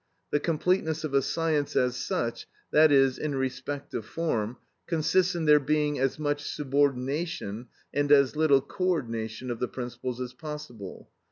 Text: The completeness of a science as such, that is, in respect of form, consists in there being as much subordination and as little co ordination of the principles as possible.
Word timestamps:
The 0.31 0.39
completeness 0.39 1.03
of 1.03 1.13
a 1.13 1.21
science 1.21 1.75
as 1.75 1.95
such, 1.95 2.47
that 2.71 2.91
is, 2.91 3.19
in 3.19 3.35
respect 3.35 3.93
of 3.93 4.03
form, 4.03 4.57
consists 4.87 5.35
in 5.35 5.45
there 5.45 5.59
being 5.59 5.99
as 5.99 6.17
much 6.17 6.41
subordination 6.41 7.67
and 7.93 8.11
as 8.11 8.35
little 8.35 8.61
co 8.61 8.85
ordination 8.95 9.51
of 9.51 9.59
the 9.59 9.67
principles 9.67 10.19
as 10.19 10.33
possible. 10.33 11.11